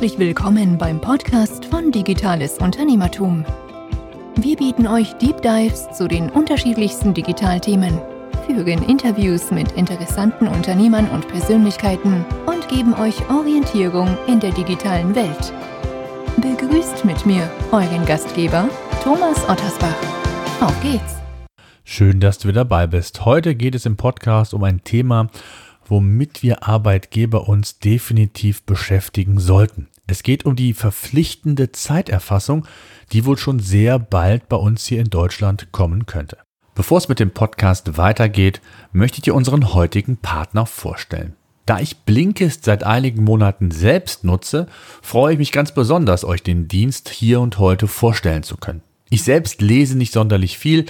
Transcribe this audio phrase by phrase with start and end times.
[0.00, 3.44] Herzlich willkommen beim Podcast von Digitales Unternehmertum.
[4.36, 8.00] Wir bieten euch Deep Dives zu den unterschiedlichsten Digitalthemen,
[8.46, 15.52] führen Interviews mit interessanten Unternehmern und Persönlichkeiten und geben euch Orientierung in der digitalen Welt.
[16.38, 18.70] Begrüßt mit mir euren Gastgeber
[19.04, 19.98] Thomas Ottersbach.
[20.62, 21.16] Auf geht's!
[21.84, 23.26] Schön, dass du wieder dabei bist.
[23.26, 25.28] Heute geht es im Podcast um ein Thema,
[25.90, 29.89] womit wir Arbeitgeber uns definitiv beschäftigen sollten.
[30.10, 32.66] Es geht um die verpflichtende Zeiterfassung,
[33.12, 36.38] die wohl schon sehr bald bei uns hier in Deutschland kommen könnte.
[36.74, 38.60] Bevor es mit dem Podcast weitergeht,
[38.90, 41.36] möchte ich dir unseren heutigen Partner vorstellen.
[41.64, 44.66] Da ich Blinkist seit einigen Monaten selbst nutze,
[45.00, 48.82] freue ich mich ganz besonders, euch den Dienst hier und heute vorstellen zu können.
[49.10, 50.86] Ich selbst lese nicht sonderlich viel,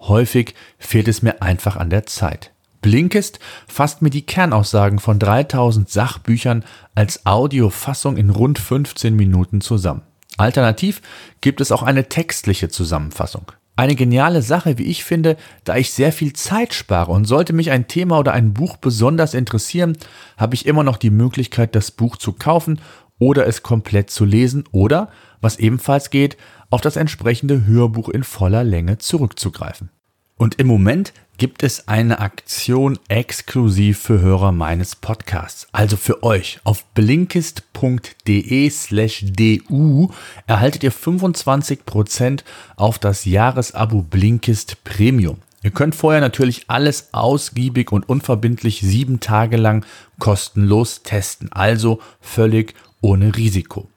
[0.00, 2.53] häufig fehlt es mir einfach an der Zeit.
[2.84, 10.02] Blinkist fasst mir die Kernaussagen von 3000 Sachbüchern als Audiofassung in rund 15 Minuten zusammen.
[10.36, 11.00] Alternativ
[11.40, 13.52] gibt es auch eine textliche Zusammenfassung.
[13.74, 17.70] Eine geniale Sache, wie ich finde, da ich sehr viel Zeit spare und sollte mich
[17.70, 19.96] ein Thema oder ein Buch besonders interessieren,
[20.36, 22.82] habe ich immer noch die Möglichkeit, das Buch zu kaufen
[23.18, 25.08] oder es komplett zu lesen oder,
[25.40, 26.36] was ebenfalls geht,
[26.68, 29.88] auf das entsprechende Hörbuch in voller Länge zurückzugreifen.
[30.36, 35.68] Und im Moment gibt es eine Aktion exklusiv für Hörer meines Podcasts.
[35.72, 36.58] Also für euch.
[36.64, 40.10] Auf blinkist.de slash du
[40.46, 42.42] erhaltet ihr 25%
[42.76, 45.38] auf das Jahresabo Blinkist Premium.
[45.62, 49.86] Ihr könnt vorher natürlich alles ausgiebig und unverbindlich sieben Tage lang
[50.18, 51.50] kostenlos testen.
[51.52, 53.88] Also völlig ohne Risiko.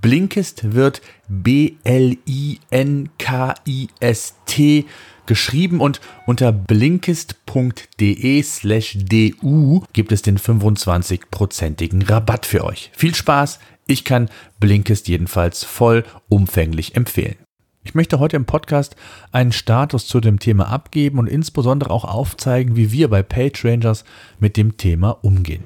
[0.00, 2.18] Blinkist wird B-L-I-N-K-I-S-T
[5.28, 12.90] geschrieben und unter blinkist.de slash du gibt es den 25-prozentigen Rabatt für euch.
[12.96, 17.36] Viel Spaß, ich kann Blinkist jedenfalls vollumfänglich empfehlen.
[17.84, 18.96] Ich möchte heute im Podcast
[19.32, 24.04] einen Status zu dem Thema abgeben und insbesondere auch aufzeigen, wie wir bei PageRangers
[24.40, 25.64] mit dem Thema umgehen.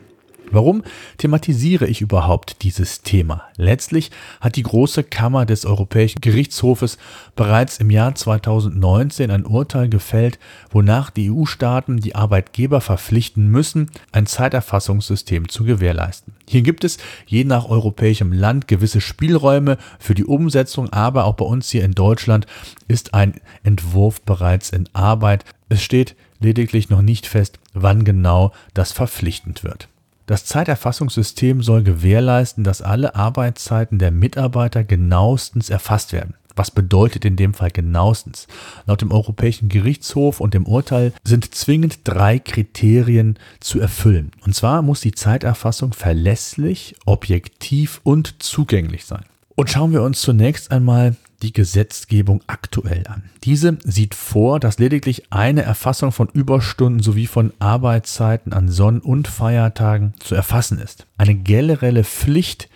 [0.53, 0.83] Warum
[1.17, 3.45] thematisiere ich überhaupt dieses Thema?
[3.57, 6.99] Letztlich hat die große Kammer des Europäischen Gerichtshofes
[7.35, 10.39] bereits im Jahr 2019 ein Urteil gefällt,
[10.71, 16.35] wonach die EU-Staaten die Arbeitgeber verpflichten müssen, ein Zeiterfassungssystem zu gewährleisten.
[16.47, 21.47] Hier gibt es je nach europäischem Land gewisse Spielräume für die Umsetzung, aber auch bei
[21.47, 22.47] uns hier in Deutschland
[22.89, 25.47] ist ein Entwurf bereits in Arbeit.
[25.71, 29.89] Es steht lediglich noch nicht fest, wann genau das verpflichtend wird.
[30.27, 36.35] Das Zeiterfassungssystem soll gewährleisten, dass alle Arbeitszeiten der Mitarbeiter genauestens erfasst werden.
[36.55, 38.47] Was bedeutet in dem Fall genauestens?
[38.87, 44.33] Laut dem Europäischen Gerichtshof und dem Urteil sind zwingend drei Kriterien zu erfüllen.
[44.45, 49.25] Und zwar muss die Zeiterfassung verlässlich, objektiv und zugänglich sein.
[49.55, 53.25] Und schauen wir uns zunächst einmal die Gesetzgebung aktuell an.
[53.45, 59.29] Diese sieht vor, dass lediglich eine Erfassung von Überstunden sowie von Arbeitszeiten an Sonn- und
[59.29, 61.07] Feiertagen zu erfassen ist.
[61.19, 62.69] Eine generelle Pflicht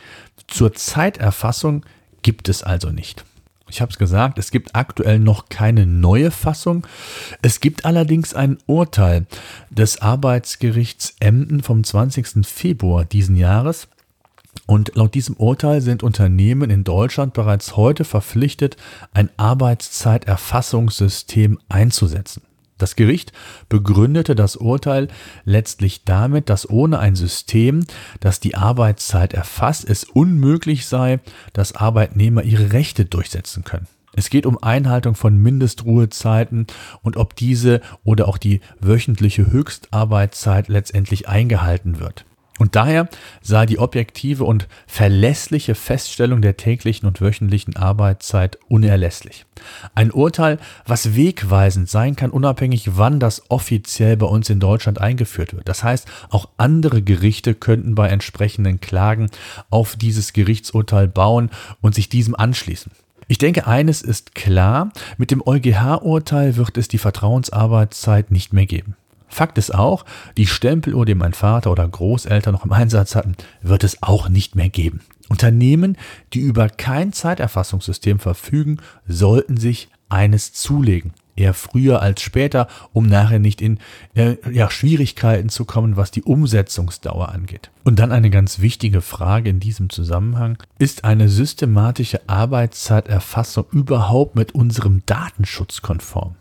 [0.48, 1.84] zur Zeiterfassung
[2.22, 3.24] gibt es also nicht.
[3.68, 6.86] Ich habe es gesagt, es gibt aktuell noch keine neue Fassung.
[7.42, 9.26] Es gibt allerdings ein Urteil
[9.70, 12.46] des Arbeitsgerichts Emden vom 20.
[12.46, 13.88] Februar diesen Jahres,
[14.66, 18.76] und laut diesem Urteil sind Unternehmen in Deutschland bereits heute verpflichtet,
[19.14, 22.42] ein Arbeitszeiterfassungssystem einzusetzen.
[22.78, 23.32] Das Gericht
[23.70, 25.08] begründete das Urteil
[25.44, 27.86] letztlich damit, dass ohne ein System,
[28.20, 31.20] das die Arbeitszeit erfasst, es unmöglich sei,
[31.54, 33.86] dass Arbeitnehmer ihre Rechte durchsetzen können.
[34.14, 36.66] Es geht um Einhaltung von Mindestruhezeiten
[37.02, 42.24] und ob diese oder auch die wöchentliche Höchstarbeitszeit letztendlich eingehalten wird.
[42.58, 43.08] Und daher
[43.42, 49.44] sei die objektive und verlässliche Feststellung der täglichen und wöchentlichen Arbeitszeit unerlässlich.
[49.94, 55.54] Ein Urteil, was wegweisend sein kann, unabhängig wann das offiziell bei uns in Deutschland eingeführt
[55.54, 55.68] wird.
[55.68, 59.30] Das heißt, auch andere Gerichte könnten bei entsprechenden Klagen
[59.70, 61.50] auf dieses Gerichtsurteil bauen
[61.80, 62.92] und sich diesem anschließen.
[63.28, 68.94] Ich denke, eines ist klar, mit dem EuGH-Urteil wird es die Vertrauensarbeitszeit nicht mehr geben.
[69.36, 70.06] Fakt ist auch,
[70.38, 74.56] die Stempeluhr, die mein Vater oder Großeltern noch im Einsatz hatten, wird es auch nicht
[74.56, 75.02] mehr geben.
[75.28, 75.98] Unternehmen,
[76.32, 81.12] die über kein Zeiterfassungssystem verfügen, sollten sich eines zulegen.
[81.36, 83.78] Eher früher als später, um nachher nicht in
[84.14, 87.70] äh, ja, Schwierigkeiten zu kommen, was die Umsetzungsdauer angeht.
[87.84, 90.56] Und dann eine ganz wichtige Frage in diesem Zusammenhang.
[90.78, 96.36] Ist eine systematische Arbeitszeiterfassung überhaupt mit unserem Datenschutz konform?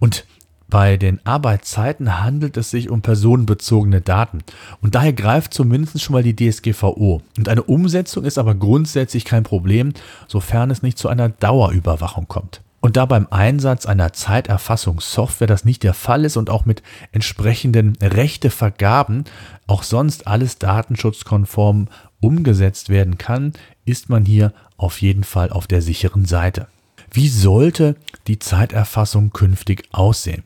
[0.00, 0.24] Und
[0.68, 4.40] bei den Arbeitszeiten handelt es sich um personenbezogene Daten.
[4.82, 7.22] Und daher greift zumindest schon mal die DSGVO.
[7.38, 9.94] Und eine Umsetzung ist aber grundsätzlich kein Problem,
[10.26, 12.60] sofern es nicht zu einer Dauerüberwachung kommt.
[12.80, 16.82] Und da beim Einsatz einer Zeiterfassungssoftware das nicht der Fall ist und auch mit
[17.12, 19.24] entsprechenden Rechtevergaben
[19.66, 21.88] auch sonst alles datenschutzkonform
[22.20, 23.52] umgesetzt werden kann,
[23.84, 26.68] ist man hier auf jeden Fall auf der sicheren Seite.
[27.10, 27.96] Wie sollte
[28.26, 30.44] die Zeiterfassung künftig aussehen?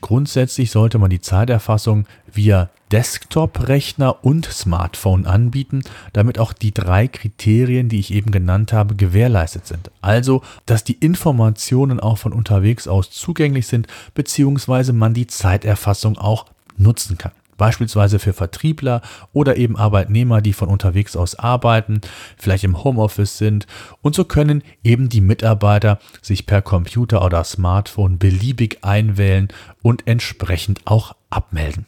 [0.00, 7.88] Grundsätzlich sollte man die Zeiterfassung via Desktop-Rechner und Smartphone anbieten, damit auch die drei Kriterien,
[7.88, 9.90] die ich eben genannt habe, gewährleistet sind.
[10.02, 16.46] Also, dass die Informationen auch von unterwegs aus zugänglich sind, beziehungsweise man die Zeiterfassung auch
[16.76, 19.02] nutzen kann beispielsweise für Vertriebler
[19.32, 22.00] oder eben Arbeitnehmer, die von unterwegs aus arbeiten,
[22.36, 23.66] vielleicht im Homeoffice sind.
[24.02, 29.48] Und so können eben die Mitarbeiter sich per Computer oder Smartphone beliebig einwählen
[29.82, 31.86] und entsprechend auch abmelden.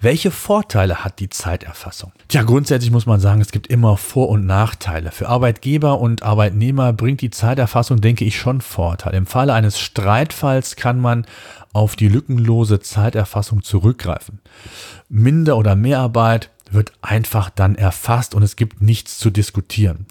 [0.00, 2.12] Welche Vorteile hat die Zeiterfassung?
[2.28, 5.10] Tja, grundsätzlich muss man sagen, es gibt immer Vor- und Nachteile.
[5.10, 9.16] Für Arbeitgeber und Arbeitnehmer bringt die Zeiterfassung, denke ich, schon Vorteile.
[9.16, 11.26] Im Falle eines Streitfalls kann man
[11.72, 14.40] auf die lückenlose Zeiterfassung zurückgreifen.
[15.08, 20.06] Minder- oder Mehrarbeit wird einfach dann erfasst und es gibt nichts zu diskutieren.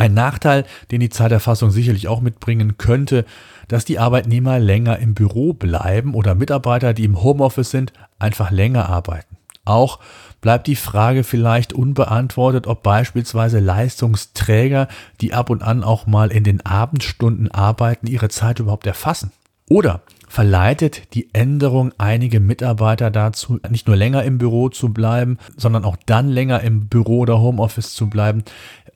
[0.00, 3.26] Ein Nachteil, den die Zeiterfassung sicherlich auch mitbringen könnte,
[3.68, 8.88] dass die Arbeitnehmer länger im Büro bleiben oder Mitarbeiter, die im Homeoffice sind, einfach länger
[8.88, 9.36] arbeiten.
[9.66, 9.98] Auch
[10.40, 14.88] bleibt die Frage vielleicht unbeantwortet, ob beispielsweise Leistungsträger,
[15.20, 19.32] die ab und an auch mal in den Abendstunden arbeiten, ihre Zeit überhaupt erfassen.
[19.68, 20.00] Oder
[20.30, 25.96] verleitet die Änderung einige Mitarbeiter dazu, nicht nur länger im Büro zu bleiben, sondern auch
[26.06, 28.44] dann länger im Büro oder Homeoffice zu bleiben,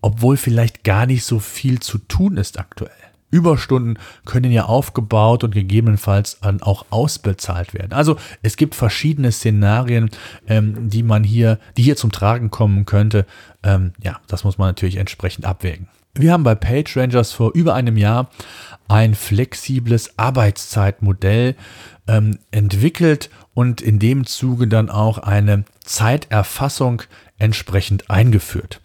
[0.04, 2.92] obwohl vielleicht gar nicht so viel zu tun ist aktuell.
[3.30, 7.94] Überstunden können ja aufgebaut und gegebenenfalls dann auch ausbezahlt werden.
[7.94, 10.10] Also es gibt verschiedene Szenarien,
[10.46, 13.24] ähm, die man hier, die hier zum Tragen kommen könnte.
[13.62, 15.88] Ähm, ja, das muss man natürlich entsprechend abwägen.
[16.14, 18.28] Wir haben bei PageRangers vor über einem Jahr
[18.88, 21.56] ein flexibles Arbeitszeitmodell
[22.06, 27.02] ähm, entwickelt und in dem Zuge dann auch eine Zeiterfassung
[27.38, 28.80] entsprechend eingeführt.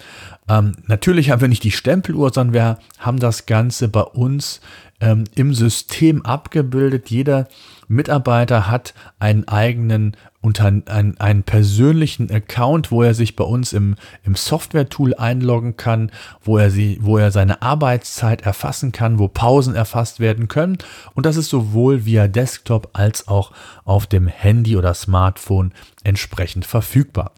[0.50, 4.62] Ähm, natürlich haben wir nicht die Stempeluhr, sondern wir haben das Ganze bei uns
[5.00, 7.10] ähm, im System abgebildet.
[7.10, 7.48] Jeder
[7.88, 13.96] Mitarbeiter hat einen eigenen unter einen, einen persönlichen Account, wo er sich bei uns im,
[14.24, 16.12] im Software-Tool einloggen kann,
[16.42, 20.78] wo er, sie, wo er seine Arbeitszeit erfassen kann, wo Pausen erfasst werden können.
[21.14, 23.52] Und das ist sowohl via Desktop als auch
[23.84, 25.74] auf dem Handy oder Smartphone
[26.04, 27.34] entsprechend verfügbar.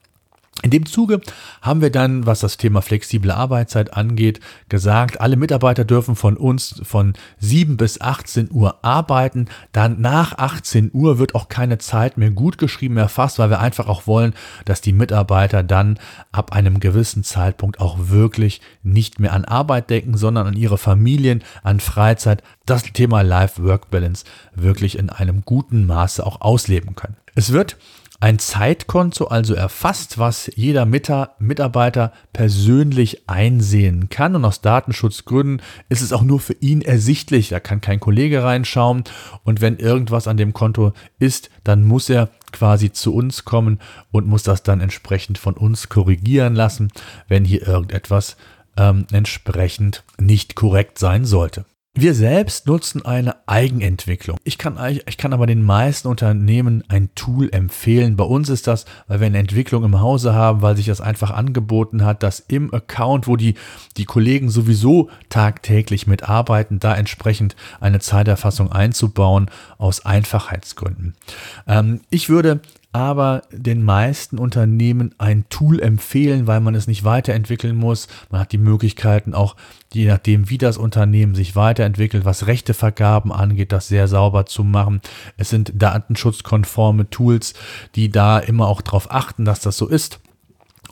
[0.63, 1.21] In dem Zuge
[1.62, 6.81] haben wir dann, was das Thema flexible Arbeitszeit angeht, gesagt, alle Mitarbeiter dürfen von uns
[6.83, 9.48] von 7 bis 18 Uhr arbeiten.
[9.71, 13.88] Dann nach 18 Uhr wird auch keine Zeit mehr gut geschrieben erfasst, weil wir einfach
[13.88, 14.33] auch wollen,
[14.65, 15.98] dass die Mitarbeiter dann
[16.31, 21.44] ab einem gewissen Zeitpunkt auch wirklich nicht mehr an Arbeit denken, sondern an ihre Familien,
[21.63, 27.15] an Freizeit, das Thema Life-Work-Balance wirklich in einem guten Maße auch ausleben können.
[27.33, 27.77] Es wird
[28.22, 34.36] ein Zeitkonto also erfasst, was jeder Mitarbeiter persönlich einsehen kann.
[34.36, 37.50] Und aus Datenschutzgründen ist es auch nur für ihn ersichtlich.
[37.50, 39.06] Da kann kein Kollege reinschauen.
[39.44, 43.80] Und wenn irgendwas an dem Konto ist, dann muss er quasi zu uns kommen
[44.12, 46.92] und muss das dann entsprechend von uns korrigieren lassen,
[47.28, 48.38] wenn hier irgendetwas
[48.78, 51.66] ähm, entsprechend nicht korrekt sein sollte.
[51.93, 54.38] Wir selbst nutzen eine Eigenentwicklung.
[54.45, 58.15] Ich kann, ich kann aber den meisten Unternehmen ein Tool empfehlen.
[58.15, 61.31] Bei uns ist das, weil wir eine Entwicklung im Hause haben, weil sich das einfach
[61.31, 63.55] angeboten hat, dass im Account, wo die,
[63.98, 71.15] die Kollegen sowieso tagtäglich mitarbeiten, da entsprechend eine Zeiterfassung einzubauen aus Einfachheitsgründen.
[71.67, 72.62] Ähm, ich würde
[72.93, 78.07] aber den meisten Unternehmen ein Tool empfehlen, weil man es nicht weiterentwickeln muss.
[78.29, 79.55] Man hat die Möglichkeiten auch,
[79.93, 85.01] je nachdem, wie das Unternehmen sich weiterentwickelt, was Rechtevergaben angeht, das sehr sauber zu machen.
[85.38, 87.53] Es sind datenschutzkonforme Tools,
[87.95, 90.19] die da immer auch darauf achten, dass das so ist.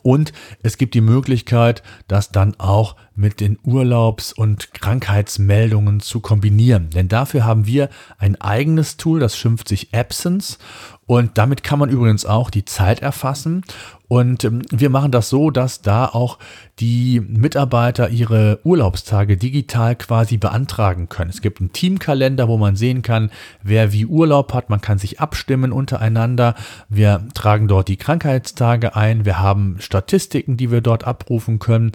[0.01, 0.31] Und
[0.63, 6.89] es gibt die Möglichkeit, das dann auch mit den Urlaubs- und Krankheitsmeldungen zu kombinieren.
[6.89, 10.57] Denn dafür haben wir ein eigenes Tool, das schimpft sich Absence.
[11.05, 13.63] Und damit kann man übrigens auch die Zeit erfassen
[14.09, 16.39] und ähm, wir machen das so, dass da auch
[16.79, 21.29] die Mitarbeiter ihre Urlaubstage digital quasi beantragen können.
[21.29, 23.29] Es gibt einen Teamkalender, wo man sehen kann,
[23.61, 24.71] wer wie Urlaub hat.
[24.71, 26.55] Man kann sich abstimmen untereinander.
[26.89, 29.25] Wir tragen dort die Krankheitstage ein.
[29.25, 31.91] Wir haben Statistiken, die wir dort abrufen können.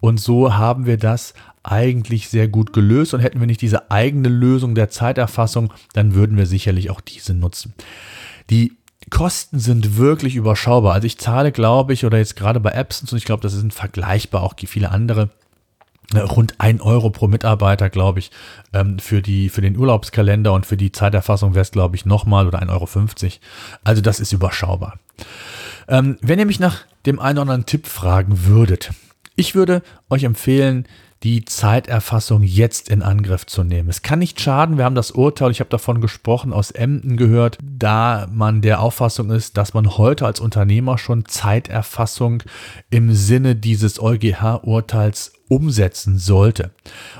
[0.00, 1.32] Und so haben haben wir das
[1.62, 6.36] eigentlich sehr gut gelöst und hätten wir nicht diese eigene Lösung der Zeiterfassung, dann würden
[6.36, 7.74] wir sicherlich auch diese nutzen.
[8.50, 8.72] Die
[9.10, 10.94] Kosten sind wirklich überschaubar.
[10.94, 13.72] Also ich zahle, glaube ich, oder jetzt gerade bei Apps und ich glaube, das sind
[13.72, 15.30] vergleichbar auch viele andere
[16.14, 18.30] äh, rund ein Euro pro Mitarbeiter, glaube ich,
[18.72, 22.46] ähm, für, die, für den Urlaubskalender und für die Zeiterfassung wäre es, glaube ich, nochmal
[22.46, 22.70] oder 1,50
[23.24, 23.32] Euro.
[23.82, 24.98] Also das ist überschaubar.
[25.88, 28.90] Ähm, wenn ihr mich nach dem einen oder anderen Tipp fragen würdet,
[29.36, 30.86] ich würde euch empfehlen,
[31.22, 33.88] die Zeiterfassung jetzt in Angriff zu nehmen.
[33.88, 37.58] Es kann nicht schaden, wir haben das Urteil, ich habe davon gesprochen, aus Emden gehört,
[37.62, 42.42] da man der Auffassung ist, dass man heute als Unternehmer schon Zeiterfassung
[42.90, 46.70] im Sinne dieses EuGH-Urteils umsetzen sollte.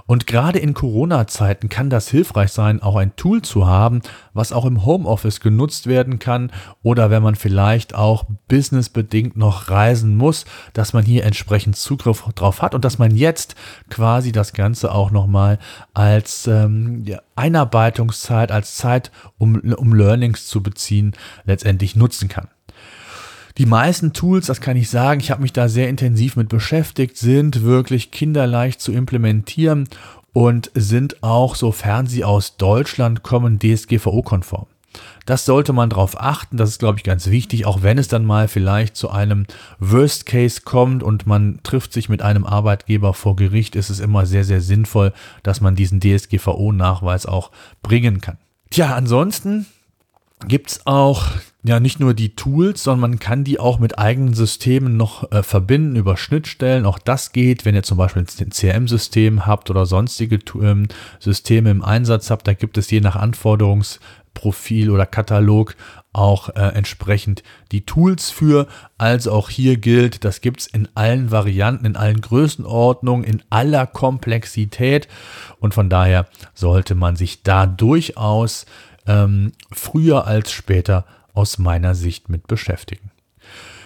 [0.06, 4.02] Und gerade in Corona-Zeiten kann das hilfreich sein, auch ein Tool zu haben,
[4.34, 6.50] was auch im Homeoffice genutzt werden kann
[6.82, 12.62] oder wenn man vielleicht auch businessbedingt noch reisen muss, dass man hier entsprechend Zugriff drauf
[12.62, 13.54] hat und dass man jetzt
[13.90, 15.58] quasi das Ganze auch nochmal
[15.94, 17.04] als ähm,
[17.36, 21.12] Einarbeitungszeit, als Zeit, um, um Learnings zu beziehen,
[21.44, 22.48] letztendlich nutzen kann.
[23.58, 27.16] Die meisten Tools, das kann ich sagen, ich habe mich da sehr intensiv mit beschäftigt,
[27.16, 29.88] sind wirklich kinderleicht zu implementieren
[30.34, 34.66] und sind auch, sofern sie aus Deutschland kommen, DSGVO-konform.
[35.24, 38.26] Das sollte man darauf achten, das ist, glaube ich, ganz wichtig, auch wenn es dann
[38.26, 39.46] mal vielleicht zu einem
[39.78, 44.26] Worst Case kommt und man trifft sich mit einem Arbeitgeber vor Gericht, ist es immer
[44.26, 47.50] sehr, sehr sinnvoll, dass man diesen DSGVO-Nachweis auch
[47.82, 48.36] bringen kann.
[48.70, 49.66] Tja, ansonsten
[50.46, 51.30] gibt es auch
[51.62, 55.42] ja nicht nur die Tools, sondern man kann die auch mit eigenen Systemen noch äh,
[55.42, 56.86] verbinden über Schnittstellen.
[56.86, 60.88] Auch das geht, wenn ihr zum Beispiel ein CRM-System habt oder sonstige ähm,
[61.18, 62.46] Systeme im Einsatz habt.
[62.46, 65.74] Da gibt es je nach Anforderungsprofil oder Katalog
[66.12, 68.68] auch äh, entsprechend die Tools für.
[68.96, 73.86] Also auch hier gilt, das gibt es in allen Varianten, in allen Größenordnungen, in aller
[73.86, 75.08] Komplexität.
[75.58, 78.66] Und von daher sollte man sich da durchaus
[79.06, 83.10] ähm, früher als später aus meiner Sicht mit beschäftigen.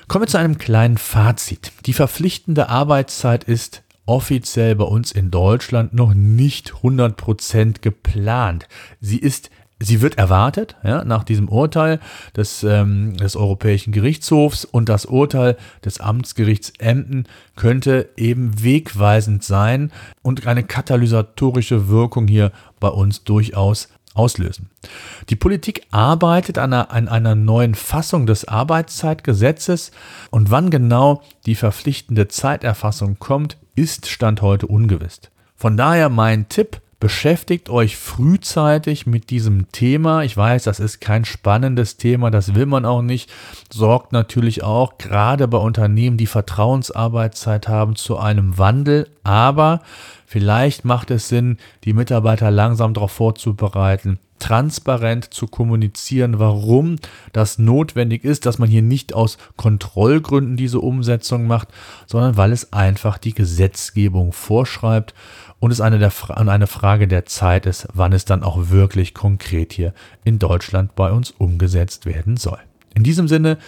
[0.08, 1.72] Kommen wir zu einem kleinen Fazit.
[1.86, 8.66] Die verpflichtende Arbeitszeit ist offiziell bei uns in Deutschland noch nicht 100% geplant.
[9.00, 9.50] Sie ist
[9.82, 12.00] Sie wird erwartet ja, nach diesem Urteil
[12.36, 17.24] des, ähm, des Europäischen Gerichtshofs und das Urteil des Amtsgerichts Emden
[17.56, 23.88] könnte eben wegweisend sein und eine katalysatorische Wirkung hier bei uns durchaus
[24.20, 24.68] auslösen.
[25.30, 29.92] Die Politik arbeitet an einer, an einer, neuen Fassung des Arbeitszeitgesetzes
[30.30, 35.20] und wann genau die verpflichtende Zeiterfassung kommt, ist Stand heute ungewiss.
[35.56, 40.22] Von daher mein Tipp, beschäftigt euch frühzeitig mit diesem Thema.
[40.22, 43.32] Ich weiß, das ist kein spannendes Thema, das will man auch nicht.
[43.72, 49.08] Sorgt natürlich auch gerade bei Unternehmen, die Vertrauensarbeitszeit haben, zu einem Wandel.
[49.24, 49.80] Aber
[50.26, 56.96] vielleicht macht es Sinn, die Mitarbeiter langsam darauf vorzubereiten, transparent zu kommunizieren, warum
[57.32, 61.68] das notwendig ist, dass man hier nicht aus Kontrollgründen diese Umsetzung macht,
[62.06, 65.14] sondern weil es einfach die Gesetzgebung vorschreibt
[65.60, 69.72] und es eine, der, eine Frage der Zeit ist, wann es dann auch wirklich konkret
[69.72, 69.94] hier
[70.24, 72.58] in Deutschland bei uns umgesetzt werden soll.
[72.94, 73.58] In diesem Sinne,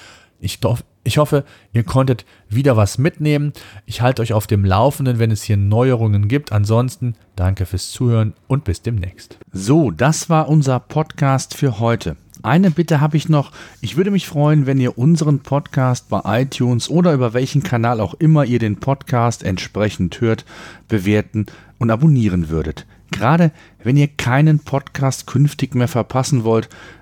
[0.41, 0.59] ich,
[1.05, 3.53] ich hoffe, ihr konntet wieder was mitnehmen.
[3.87, 6.53] Ich halte euch auf dem Laufenden, wenn es hier Neuerungen gibt.
[6.53, 9.39] Ansonsten danke fürs Zuhören und bis demnächst.
[9.53, 12.17] So, das war unser Podcast für heute.
[12.45, 13.53] Eine Bitte habe ich noch.
[13.81, 18.15] Ich würde mich freuen, wenn ihr unseren Podcast bei iTunes oder über welchen Kanal auch
[18.15, 20.45] immer ihr den Podcast entsprechend hört,
[20.89, 21.47] bewerten
[21.79, 22.87] und abonnieren würdet.
[23.13, 26.69] Gerade wenn ihr keinen Podcast künftig mehr verpassen wollt,